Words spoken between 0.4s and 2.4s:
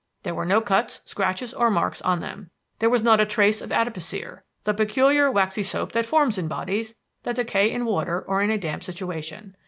no cuts, scratches or marks on